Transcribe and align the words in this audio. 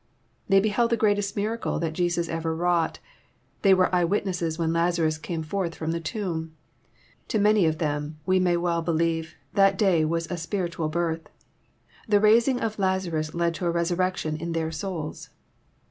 They 0.49 0.59
beheld 0.59 0.89
the 0.89 0.97
greatest 0.97 1.35
miracle 1.35 1.77
that 1.77 1.93
Jesus 1.93 2.27
ever 2.27 2.55
wrought. 2.55 2.97
They 3.61 3.71
were 3.75 3.93
eye 3.93 4.03
witnesses 4.03 4.57
when 4.57 4.73
Lazarus 4.73 5.19
came 5.19 5.43
forth 5.43 5.75
from 5.75 5.91
the 5.91 5.99
tomb. 5.99 6.55
To 7.27 7.37
many 7.37 7.67
of 7.67 7.77
them, 7.77 8.17
we 8.25 8.39
may 8.39 8.57
well 8.57 8.81
be 8.81 8.93
lieve, 8.93 9.35
that 9.53 9.77
day 9.77 10.03
was 10.03 10.25
a 10.31 10.37
spiritual 10.37 10.89
birth. 10.89 11.29
The 12.09 12.19
raising 12.19 12.59
of 12.61 12.77
Laza 12.77 13.13
rus 13.13 13.35
led 13.35 13.53
to 13.53 13.67
a 13.67 13.69
resurrection 13.69 14.35
in 14.37 14.53
their 14.53 14.71
souls. 14.71 15.29